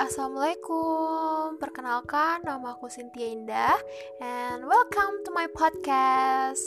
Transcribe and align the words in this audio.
Assalamualaikum. 0.00 1.60
Perkenalkan, 1.60 2.40
nama 2.48 2.72
aku 2.72 2.88
Cynthia 2.88 3.28
Indah, 3.28 3.76
and 4.24 4.64
welcome 4.64 5.20
to 5.20 5.30
my 5.36 5.44
podcast. 5.52 6.64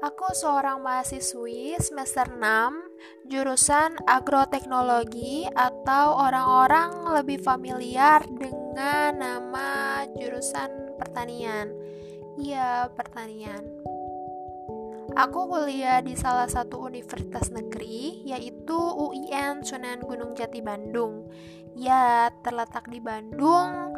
Aku 0.00 0.32
seorang 0.32 0.80
mahasiswi 0.80 1.76
semester 1.76 2.24
6, 2.32 3.28
jurusan 3.28 4.00
agroteknologi 4.08 5.44
atau 5.52 6.16
orang-orang 6.16 7.04
lebih 7.20 7.44
familiar 7.44 8.24
dengan 8.24 9.20
nama 9.20 10.00
jurusan 10.16 10.96
pertanian. 10.96 11.68
Iya, 12.40 12.88
pertanian. 12.96 13.89
Aku 15.18 15.50
kuliah 15.50 15.98
di 15.98 16.14
salah 16.14 16.46
satu 16.46 16.86
universitas 16.86 17.50
negeri, 17.50 18.22
yaitu 18.22 18.78
UIN 18.78 19.66
Sunan 19.66 20.06
Gunung 20.06 20.38
Jati 20.38 20.62
Bandung. 20.62 21.26
Ya, 21.74 22.30
terletak 22.46 22.86
di 22.86 23.02
Bandung, 23.02 23.94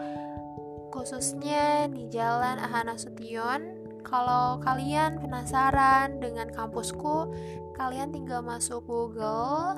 khususnya 0.88 1.88
di 1.92 2.08
Jalan 2.08 2.56
Ahana 2.56 2.96
Sution. 2.96 3.84
Kalau 4.08 4.60
kalian 4.64 5.20
penasaran 5.20 6.16
dengan 6.16 6.48
kampusku, 6.48 7.28
kalian 7.76 8.12
tinggal 8.12 8.40
masuk 8.40 8.80
Google 8.88 9.76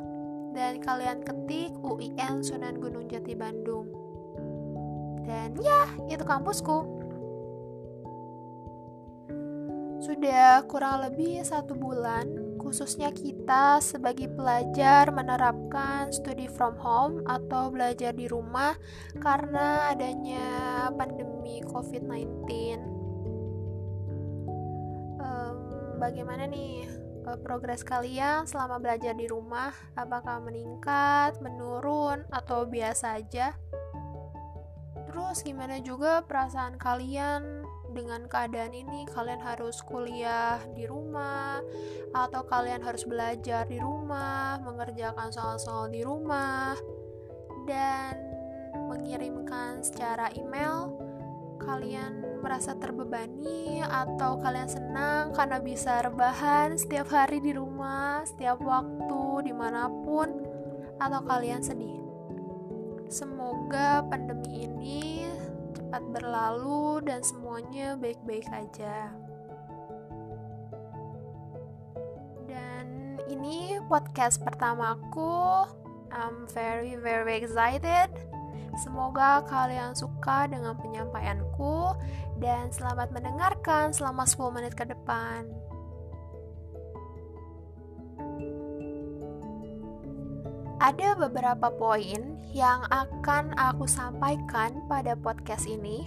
dan 0.54 0.78
kalian 0.78 1.26
ketik 1.26 1.74
UIN 1.82 2.46
Sunan 2.46 2.78
Gunung 2.78 3.10
Jati 3.10 3.34
Bandung. 3.34 3.90
Dan 5.26 5.58
ya, 5.58 5.90
itu 6.06 6.22
kampusku. 6.22 7.03
Sudah 10.04 10.60
kurang 10.68 11.00
lebih 11.00 11.40
satu 11.48 11.72
bulan, 11.72 12.28
khususnya 12.60 13.08
kita 13.08 13.80
sebagai 13.80 14.28
pelajar 14.36 15.08
menerapkan 15.08 16.12
studi 16.12 16.44
from 16.44 16.76
home 16.76 17.24
atau 17.24 17.72
belajar 17.72 18.12
di 18.12 18.28
rumah 18.28 18.76
karena 19.16 19.88
adanya 19.96 20.44
pandemi 20.92 21.64
COVID-19. 21.64 22.20
Um, 25.24 25.56
bagaimana 25.96 26.52
nih 26.52 26.84
eh, 27.24 27.38
progres 27.40 27.80
kalian 27.80 28.44
selama 28.44 28.76
belajar 28.84 29.16
di 29.16 29.24
rumah? 29.24 29.72
Apakah 29.96 30.44
meningkat, 30.44 31.40
menurun, 31.40 32.28
atau 32.28 32.68
biasa 32.68 33.24
aja? 33.24 33.56
Terus 35.08 35.40
gimana 35.40 35.80
juga 35.80 36.20
perasaan 36.28 36.76
kalian 36.76 37.64
dengan 37.94 38.26
keadaan 38.26 38.74
ini 38.74 39.06
kalian 39.14 39.38
harus 39.38 39.78
kuliah 39.86 40.58
di 40.74 40.84
rumah 40.84 41.62
atau 42.10 42.42
kalian 42.42 42.82
harus 42.82 43.06
belajar 43.06 43.64
di 43.70 43.78
rumah, 43.78 44.58
mengerjakan 44.60 45.30
soal-soal 45.30 45.86
di 45.88 46.02
rumah 46.02 46.74
dan 47.70 48.18
mengirimkan 48.90 49.80
secara 49.80 50.28
email 50.34 50.98
kalian 51.62 52.42
merasa 52.44 52.76
terbebani 52.76 53.80
atau 53.80 54.36
kalian 54.42 54.68
senang 54.68 55.32
karena 55.32 55.62
bisa 55.62 56.04
rebahan 56.04 56.76
setiap 56.76 57.08
hari 57.08 57.40
di 57.40 57.56
rumah, 57.56 58.20
setiap 58.28 58.60
waktu, 58.60 59.48
di 59.48 59.52
mana 59.56 59.88
pun, 59.88 60.44
atau 61.00 61.20
kalian 61.24 61.64
sedih. 61.64 62.04
Semoga 63.08 64.04
pandemi 64.10 64.66
ini 64.68 65.24
cepat 65.94 66.10
berlalu 66.10 67.06
dan 67.06 67.22
semuanya 67.22 67.94
baik-baik 67.94 68.50
aja. 68.50 69.14
Dan 72.50 73.14
ini 73.30 73.78
podcast 73.86 74.42
pertamaku. 74.42 75.70
I'm 76.10 76.50
very 76.50 76.98
very 76.98 77.38
excited. 77.38 78.10
Semoga 78.74 79.46
kalian 79.46 79.94
suka 79.94 80.50
dengan 80.50 80.74
penyampaianku 80.82 81.94
dan 82.42 82.74
selamat 82.74 83.14
mendengarkan 83.14 83.94
selama 83.94 84.26
10 84.26 84.50
menit 84.50 84.74
ke 84.74 84.90
depan. 84.90 85.46
Ada 90.84 91.16
beberapa 91.16 91.72
poin 91.72 92.44
yang 92.52 92.84
akan 92.92 93.56
aku 93.56 93.88
sampaikan 93.88 94.84
pada 94.84 95.16
podcast 95.16 95.64
ini. 95.64 96.04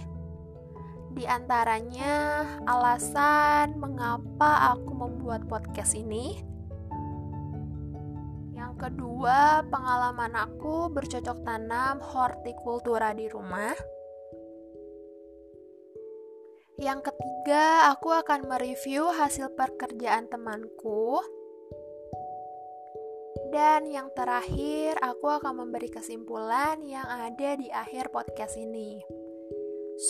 Di 1.18 1.26
antaranya, 1.26 2.46
alasan 2.62 3.74
mengapa 3.74 4.78
aku 4.78 4.94
membuat 4.94 5.50
podcast 5.50 5.98
ini. 5.98 6.38
Yang 8.54 8.86
kedua, 8.86 9.66
pengalaman 9.66 10.38
aku 10.46 10.94
bercocok 10.94 11.42
tanam 11.42 11.98
hortikultura 11.98 13.18
di 13.18 13.26
rumah. 13.26 13.74
Yang 16.78 17.10
ketiga, 17.10 17.90
aku 17.90 18.14
akan 18.14 18.46
mereview 18.46 19.10
hasil 19.10 19.58
pekerjaan 19.58 20.30
temanku. 20.30 21.18
Dan 23.48 23.88
yang 23.88 24.12
terakhir, 24.12 25.00
aku 25.00 25.24
akan 25.28 25.64
memberi 25.64 25.88
kesimpulan 25.88 26.84
yang 26.84 27.08
ada 27.08 27.56
di 27.56 27.72
akhir 27.72 28.12
podcast 28.12 28.60
ini. 28.60 29.00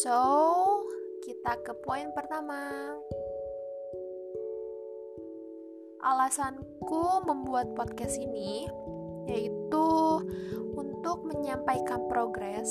So, 0.03 0.19
kita 1.23 1.63
ke 1.63 1.73
poin 1.87 2.11
pertama. 2.13 2.95
Alasanku 6.03 7.27
membuat 7.27 7.75
podcast 7.75 8.19
ini 8.19 8.71
yaitu 9.29 9.89
untuk 10.75 11.27
menyampaikan 11.29 12.09
progres 12.09 12.71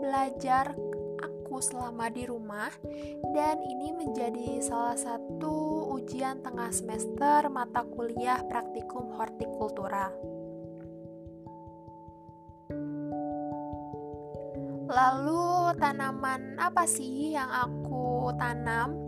belajar 0.00 0.72
aku 1.54 1.62
selama 1.62 2.10
di 2.10 2.26
rumah 2.26 2.66
dan 3.30 3.62
ini 3.62 3.94
menjadi 3.94 4.58
salah 4.58 4.98
satu 4.98 5.86
ujian 5.94 6.42
tengah 6.42 6.66
semester 6.74 7.46
mata 7.46 7.86
kuliah 7.94 8.42
praktikum 8.50 9.14
hortikultura. 9.14 10.10
Lalu 14.90 15.78
tanaman 15.78 16.58
apa 16.58 16.90
sih 16.90 17.38
yang 17.38 17.46
aku 17.46 18.34
tanam 18.34 18.98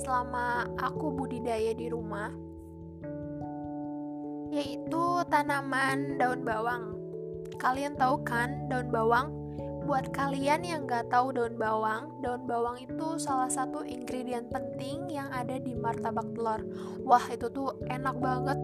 selama 0.00 0.72
aku 0.80 1.12
budidaya 1.12 1.76
di 1.76 1.92
rumah? 1.92 2.32
Yaitu 4.48 5.04
tanaman 5.28 6.16
daun 6.16 6.48
bawang. 6.48 6.96
Kalian 7.60 7.92
tahu 8.00 8.24
kan 8.24 8.72
daun 8.72 8.88
bawang? 8.88 9.39
Buat 9.90 10.14
kalian 10.14 10.62
yang 10.62 10.86
gak 10.86 11.10
tahu 11.10 11.34
daun 11.34 11.58
bawang, 11.58 12.14
daun 12.22 12.46
bawang 12.46 12.78
itu 12.78 13.18
salah 13.18 13.50
satu 13.50 13.82
ingredient 13.82 14.46
penting 14.46 15.10
yang 15.10 15.26
ada 15.34 15.58
di 15.58 15.74
martabak 15.74 16.30
telur. 16.30 16.62
Wah, 17.02 17.26
itu 17.26 17.50
tuh 17.50 17.74
enak 17.90 18.14
banget. 18.22 18.54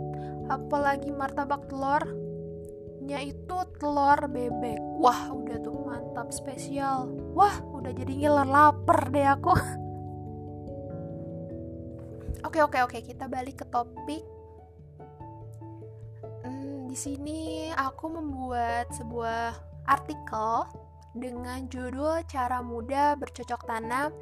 Apalagi 0.47 1.11
martabak 1.11 1.67
telurnya 1.67 3.27
itu 3.27 3.59
telur 3.83 4.23
bebek. 4.31 4.79
Wah, 5.03 5.35
udah 5.35 5.59
tuh 5.67 5.75
mantap 5.75 6.31
spesial. 6.31 7.11
Wah, 7.35 7.59
udah 7.75 7.91
jadi 7.91 8.13
ngiler 8.15 8.47
lapar 8.47 9.11
deh 9.11 9.27
aku. 9.27 9.59
Oke, 12.47 12.63
oke, 12.63 12.79
oke, 12.87 13.03
kita 13.03 13.27
balik 13.27 13.59
ke 13.59 13.67
topik. 13.67 14.23
Hmm, 16.47 16.87
di 16.87 16.95
sini 16.95 17.75
aku 17.75 18.07
membuat 18.07 18.87
sebuah 18.95 19.51
artikel 19.91 20.86
dengan 21.17 21.65
judul 21.73 22.23
Cara 22.29 22.61
Mudah 22.61 23.17
Bercocok 23.17 23.65
Tanam 23.65 24.13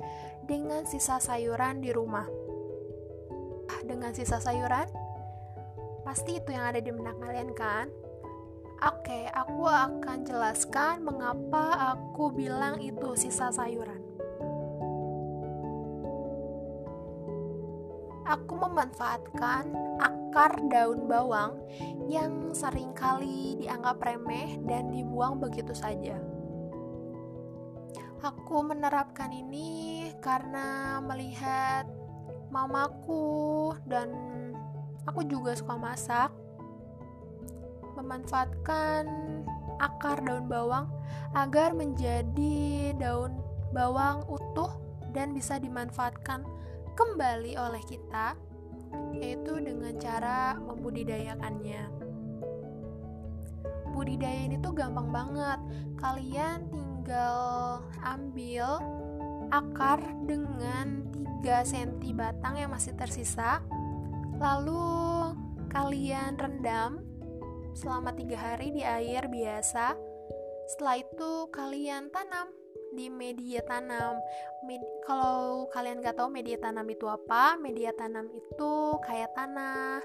dengan 0.47 0.87
Sisa 0.87 1.19
Sayuran 1.19 1.83
di 1.83 1.91
Rumah. 1.91 2.45
Dengan 3.85 4.17
sisa 4.17 4.41
sayuran? 4.41 4.89
Pasti 6.09 6.41
itu 6.41 6.57
yang 6.57 6.73
ada 6.73 6.81
di 6.81 6.89
benak 6.89 7.21
kalian 7.21 7.53
kan? 7.53 7.93
Oke, 8.81 9.29
aku 9.29 9.65
akan 9.69 10.25
jelaskan 10.25 11.05
mengapa 11.05 11.93
aku 11.97 12.33
bilang 12.33 12.81
itu 12.81 13.13
sisa 13.17 13.53
sayuran. 13.53 14.01
Aku 18.25 18.57
memanfaatkan 18.57 19.69
akar 20.01 20.57
daun 20.73 21.05
bawang 21.05 21.61
yang 22.09 22.57
sering 22.57 22.97
kali 22.97 23.61
dianggap 23.61 24.01
remeh 24.01 24.57
dan 24.65 24.89
dibuang 24.89 25.37
begitu 25.37 25.77
saja. 25.77 26.17
Aku 28.25 28.65
menerapkan 28.65 29.29
ini 29.29 30.09
karena 30.25 30.97
melihat 31.05 31.85
mamaku 32.49 33.77
dan 33.85 34.09
aku 35.05 35.29
juga 35.29 35.53
suka 35.53 35.77
masak. 35.77 36.33
Memanfaatkan 38.01 39.05
akar 39.77 40.25
daun 40.25 40.49
bawang 40.49 40.89
agar 41.37 41.77
menjadi 41.77 42.97
daun 42.97 43.45
bawang 43.77 44.25
utuh 44.25 44.73
dan 45.13 45.37
bisa 45.37 45.61
dimanfaatkan 45.61 46.49
kembali 46.97 47.61
oleh 47.61 47.85
kita 47.85 48.41
yaitu 49.13 49.61
dengan 49.61 50.01
cara 50.01 50.57
membudidayakannya. 50.65 52.09
budidaya 53.95 54.51
ini 54.51 54.59
tuh 54.59 54.75
gampang 54.75 55.15
banget 55.15 55.61
kalian 56.03 56.67
tinggal 56.67 56.94
ambil 58.05 58.81
akar 59.53 60.01
dengan 60.25 61.05
3 61.43 61.45
cm 61.69 62.17
batang 62.17 62.57
yang 62.57 62.73
masih 62.73 62.97
tersisa 62.97 63.61
lalu 64.41 65.37
kalian 65.69 66.39
rendam 66.39 67.03
selama 67.75 68.15
tiga 68.15 68.39
hari 68.39 68.71
di 68.71 68.83
air 68.87 69.27
biasa 69.27 69.99
setelah 70.71 71.03
itu 71.03 71.33
kalian 71.53 72.09
tanam 72.09 72.49
di 72.95 73.11
media 73.11 73.61
tanam. 73.67 74.17
Med 74.65 74.81
kalau 75.03 75.67
kalian 75.75 76.01
nggak 76.01 76.17
tahu 76.17 76.31
media 76.31 76.57
tanam 76.63 76.87
itu 76.87 77.05
apa, 77.11 77.59
media 77.59 77.91
tanam 77.93 78.31
itu 78.31 78.73
kayak 79.03 79.35
tanah, 79.35 80.01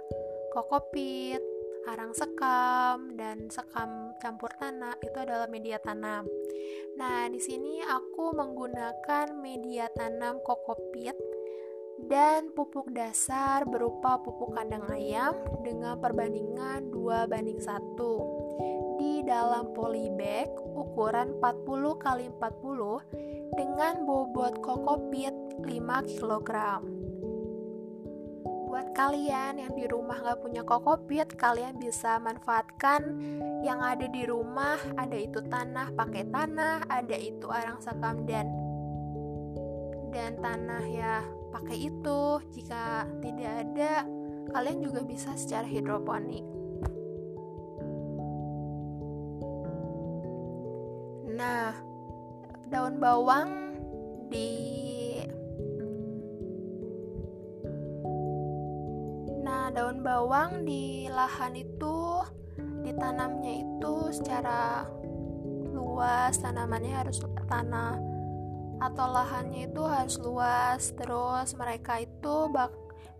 kokopit, 0.51 1.39
arang 1.89 2.13
sekam, 2.13 3.17
dan 3.17 3.49
sekam 3.49 4.13
campur 4.21 4.53
tanah 4.61 4.93
itu 5.01 5.17
adalah 5.17 5.49
media 5.49 5.81
tanam. 5.81 6.29
Nah, 7.01 7.25
di 7.31 7.41
sini 7.41 7.81
aku 7.81 8.37
menggunakan 8.37 9.33
media 9.33 9.89
tanam 9.97 10.37
kokopit 10.45 11.17
dan 12.07 12.53
pupuk 12.55 12.93
dasar 12.95 13.67
berupa 13.67 14.21
pupuk 14.21 14.55
kandang 14.55 14.87
ayam 14.93 15.35
dengan 15.65 15.99
perbandingan 15.99 16.93
2 16.93 17.27
banding 17.27 17.59
1 17.59 18.99
di 18.99 19.23
dalam 19.27 19.75
polybag 19.75 20.47
ukuran 20.77 21.35
40 21.41 21.99
x 21.99 22.05
40 22.39 23.57
dengan 23.57 23.93
bobot 24.07 24.63
kokopit 24.63 25.33
5 25.59 25.65
kg. 26.07 26.51
Buat 28.79 28.95
kalian 28.95 29.59
yang 29.59 29.75
di 29.75 29.91
rumah 29.91 30.23
nggak 30.23 30.39
punya 30.39 30.63
kokopit, 30.63 31.35
kalian 31.35 31.83
bisa 31.83 32.15
manfaatkan 32.15 33.11
yang 33.59 33.83
ada 33.83 34.07
di 34.07 34.23
rumah. 34.23 34.79
Ada 34.95 35.19
itu 35.19 35.43
tanah, 35.51 35.91
pakai 35.99 36.23
tanah, 36.31 36.87
ada 36.87 37.17
itu 37.19 37.43
arang 37.51 37.75
sekam 37.83 38.23
dan 38.23 38.47
dan 40.15 40.39
tanah 40.39 40.79
ya 40.87 41.27
pakai 41.51 41.91
itu. 41.91 42.39
Jika 42.55 43.03
tidak 43.19 43.67
ada, 43.67 44.07
kalian 44.55 44.79
juga 44.79 45.03
bisa 45.03 45.35
secara 45.35 45.67
hidroponik. 45.67 46.47
Nah, 51.35 51.75
daun 52.71 52.95
bawang 52.95 53.75
di 54.31 54.78
Bawang 59.99 60.63
di 60.63 61.11
lahan 61.11 61.59
itu 61.59 62.23
ditanamnya 62.87 63.67
itu 63.67 63.93
secara 64.15 64.87
luas, 65.75 66.39
tanamannya 66.39 66.95
harus 66.95 67.19
tanah 67.51 67.99
atau 68.79 69.05
lahannya 69.11 69.67
itu 69.67 69.83
harus 69.83 70.15
luas. 70.23 70.95
Terus 70.95 71.51
mereka 71.59 71.99
itu 71.99 72.47
bak 72.47 72.71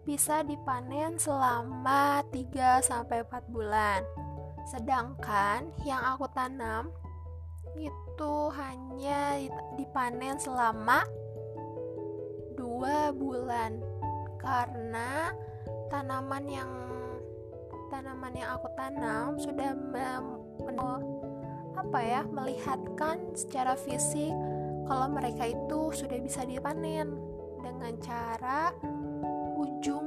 bisa 0.07 0.41
dipanen 0.47 1.19
selama 1.19 2.23
3 2.31 2.79
sampai 2.79 3.27
4 3.27 3.43
bulan. 3.51 4.01
Sedangkan 4.71 5.67
yang 5.83 5.99
aku 6.15 6.31
tanam 6.31 6.95
itu 7.75 8.33
hanya 8.55 9.35
dipanen 9.75 10.35
selama 10.39 11.03
dua 12.59 13.15
bulan 13.15 13.79
karena 14.39 15.31
tanaman 15.89 16.45
yang 16.47 16.71
tanaman 17.89 18.33
yang 18.37 18.49
aku 18.55 18.69
tanam 18.77 19.35
sudah 19.41 19.73
apa 21.89 22.05
ya 22.05 22.21
melihatkan 22.21 23.33
secara 23.33 23.73
fisik 23.73 24.29
kalau 24.85 25.09
mereka 25.09 25.49
itu 25.49 25.89
sudah 25.89 26.21
bisa 26.21 26.45
dipanen 26.45 27.17
dengan 27.65 27.97
cara 27.97 28.69
ujung 29.57 30.05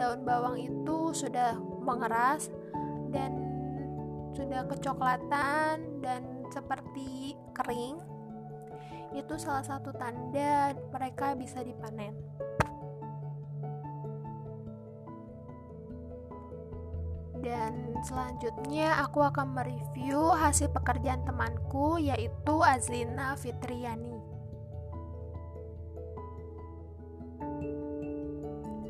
daun 0.00 0.24
bawang 0.24 0.56
itu 0.56 1.12
sudah 1.12 1.60
mengeras 1.84 2.48
dan 3.12 3.36
sudah 4.32 4.64
kecoklatan 4.64 6.00
dan 6.00 6.24
seperti 6.48 7.36
kering 7.52 8.00
itu 9.12 9.34
salah 9.36 9.66
satu 9.68 9.92
tanda 9.92 10.72
mereka 10.88 11.36
bisa 11.36 11.60
dipanen. 11.60 12.16
Dan 17.48 17.96
selanjutnya 18.04 19.00
aku 19.00 19.24
akan 19.24 19.56
mereview 19.56 20.36
hasil 20.36 20.68
pekerjaan 20.68 21.24
temanku 21.24 21.96
yaitu 21.96 22.54
Azlina 22.60 23.32
Fitriani. 23.40 24.20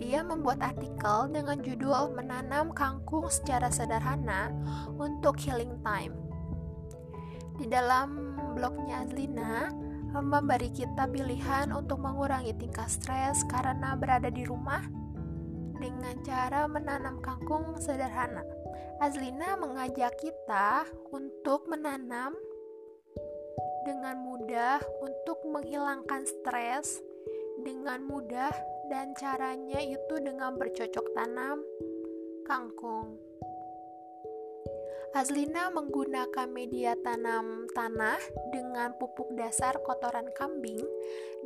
Dia 0.03 0.27
membuat 0.27 0.59
artikel 0.59 1.31
dengan 1.31 1.63
judul 1.63 2.19
Menanam 2.19 2.75
Kangkung 2.75 3.31
secara 3.31 3.71
sederhana 3.71 4.51
untuk 4.99 5.39
Healing 5.39 5.79
Time 5.87 6.29
di 7.59 7.67
dalam 7.67 8.39
blognya 8.55 9.03
Azlina 9.03 9.67
memberi 10.15 10.71
kita 10.73 11.11
pilihan 11.11 11.75
untuk 11.75 12.01
mengurangi 12.01 12.55
tingkat 12.57 12.89
stres 12.89 13.45
karena 13.51 13.93
berada 13.99 14.33
di 14.33 14.47
rumah 14.47 14.81
dengan 15.79 16.19
cara 16.27 16.67
menanam 16.67 17.23
kangkung 17.23 17.79
sederhana. 17.79 18.43
Azlina 18.99 19.55
mengajak 19.55 20.19
kita 20.19 20.85
untuk 21.15 21.71
menanam 21.71 22.35
dengan 23.87 24.19
mudah 24.21 24.83
untuk 25.01 25.39
menghilangkan 25.47 26.27
stres 26.27 27.01
dengan 27.63 28.03
mudah 28.05 28.53
dan 28.91 29.15
caranya 29.15 29.81
itu 29.81 30.19
dengan 30.19 30.59
bercocok 30.59 31.07
tanam 31.15 31.63
kangkung. 32.45 33.17
Azlina 35.17 35.73
menggunakan 35.73 36.53
media 36.53 36.93
tanam 37.01 37.65
tanah 37.73 38.21
dengan 38.53 38.93
pupuk 39.01 39.33
dasar 39.41 39.81
kotoran 39.81 40.29
kambing 40.37 40.85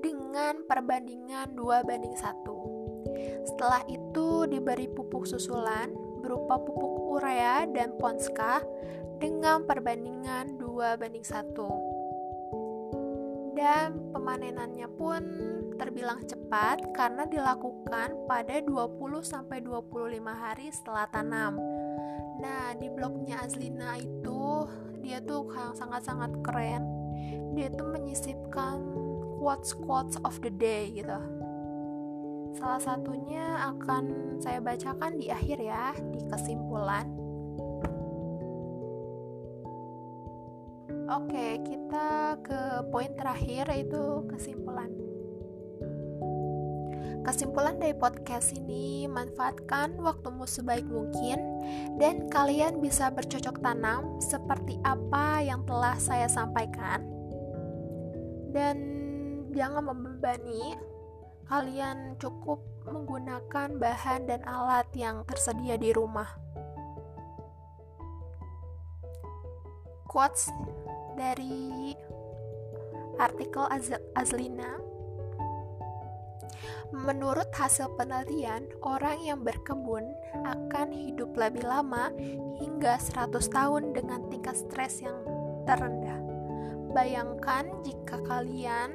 dengan 0.02 0.66
perbandingan 0.66 1.54
2 1.54 1.86
banding 1.86 2.18
1. 2.18 2.61
Setelah 3.42 3.82
itu 3.90 4.46
diberi 4.46 4.86
pupuk 4.86 5.26
susulan 5.26 5.90
berupa 6.22 6.58
pupuk 6.62 7.18
urea 7.18 7.66
dan 7.70 7.98
ponska 7.98 8.62
dengan 9.18 9.66
perbandingan 9.66 10.58
2 10.58 10.98
banding 10.98 11.26
1. 11.26 11.54
Dan 13.58 14.10
pemanenannya 14.10 14.88
pun 14.96 15.22
terbilang 15.78 16.22
cepat 16.26 16.94
karena 16.94 17.26
dilakukan 17.26 18.26
pada 18.26 18.58
20 18.62 19.22
sampai 19.22 19.62
25 19.62 20.34
hari 20.34 20.70
setelah 20.72 21.06
tanam 21.10 21.58
Nah, 22.42 22.74
di 22.74 22.90
blognya 22.90 23.38
Azlina 23.46 23.94
itu 24.02 24.66
dia 24.98 25.22
tuh 25.22 25.46
sangat-sangat 25.78 26.42
keren. 26.42 26.82
Dia 27.54 27.70
tuh 27.70 27.86
menyisipkan 27.86 28.82
quotes-quotes 29.38 30.18
of 30.26 30.34
the 30.42 30.50
day 30.50 30.90
gitu. 30.90 31.41
Salah 32.52 32.80
satunya 32.80 33.72
akan 33.72 34.36
saya 34.40 34.60
bacakan 34.60 35.16
di 35.16 35.32
akhir 35.32 35.58
ya, 35.60 35.96
di 36.12 36.20
kesimpulan. 36.28 37.08
Oke, 41.12 41.60
kita 41.60 42.40
ke 42.40 42.60
poin 42.88 43.12
terakhir 43.12 43.68
yaitu 43.68 44.24
kesimpulan. 44.32 44.88
Kesimpulan 47.22 47.78
dari 47.78 47.94
podcast 47.94 48.50
ini, 48.58 49.06
manfaatkan 49.06 49.94
waktumu 50.02 50.42
sebaik 50.42 50.82
mungkin 50.90 51.38
dan 52.02 52.26
kalian 52.26 52.82
bisa 52.82 53.14
bercocok 53.14 53.62
tanam 53.62 54.18
seperti 54.18 54.74
apa 54.82 55.38
yang 55.38 55.62
telah 55.62 55.94
saya 56.02 56.26
sampaikan. 56.26 57.06
Dan 58.50 58.76
jangan 59.54 59.86
membebani, 59.94 60.74
kalian 61.46 62.18
cukup 62.18 62.62
menggunakan 62.86 63.78
bahan 63.78 64.26
dan 64.26 64.42
alat 64.46 64.86
yang 64.94 65.22
tersedia 65.26 65.78
di 65.78 65.94
rumah. 65.94 66.28
Quotes 70.06 70.52
dari 71.16 71.96
artikel 73.16 73.64
Azlina 74.12 74.92
Menurut 76.92 77.48
hasil 77.56 77.88
penelitian, 77.96 78.68
orang 78.84 79.16
yang 79.24 79.40
berkebun 79.40 80.04
akan 80.44 80.92
hidup 80.92 81.32
lebih 81.40 81.64
lama 81.64 82.12
hingga 82.60 83.00
100 83.00 83.32
tahun 83.48 83.96
dengan 83.96 84.28
tingkat 84.28 84.60
stres 84.60 85.00
yang 85.00 85.16
terendah. 85.64 86.20
Bayangkan 86.92 87.72
jika 87.80 88.20
kalian 88.28 88.92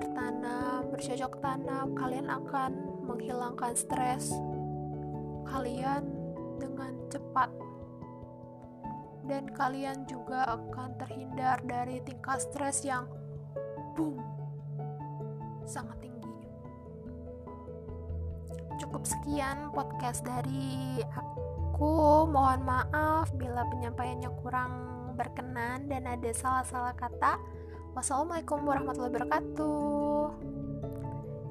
bertanam, 0.00 0.88
bercocok 0.88 1.32
tanam, 1.44 1.92
kalian 1.92 2.32
akan 2.32 2.72
menghilangkan 3.04 3.76
stres 3.76 4.32
kalian 5.44 6.08
dengan 6.56 6.96
cepat. 7.12 7.52
dan 9.28 9.46
kalian 9.54 10.08
juga 10.10 10.42
akan 10.58 10.96
terhindar 10.98 11.62
dari 11.62 12.02
tingkat 12.02 12.42
stres 12.42 12.82
yang 12.82 13.06
boom 13.94 14.18
sangat 15.62 15.94
tinggi. 16.02 16.34
Cukup 18.82 19.06
sekian 19.06 19.70
podcast 19.70 20.26
dari 20.26 20.98
aku. 21.14 22.26
Mohon 22.26 22.60
maaf 22.66 23.30
bila 23.38 23.62
penyampaiannya 23.70 24.30
kurang 24.42 24.72
berkenan 25.14 25.86
dan 25.86 26.10
ada 26.10 26.30
salah-salah 26.34 26.96
kata. 26.98 27.38
Wassalamualaikum 27.94 28.62
warahmatullahi 28.62 29.12
wabarakatuh. 29.18 30.24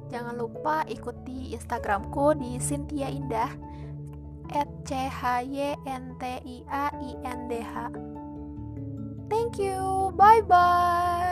Jangan 0.10 0.36
lupa 0.40 0.88
ikuti 0.90 1.54
Instagramku 1.54 2.34
di 2.40 2.58
Cynthia 2.58 3.12
Indah 3.12 3.52
at 4.50 4.70
c 4.82 5.06
h 5.06 5.46
y 5.46 5.78
n 5.86 6.18
t 6.18 6.24
i 6.26 6.58
a 6.66 6.86
i 6.90 7.12
n 7.22 7.40
d 7.46 7.62
h. 7.62 7.74
Thank 9.30 9.62
you. 9.62 10.10
Bye 10.18 10.42
bye. 10.42 11.29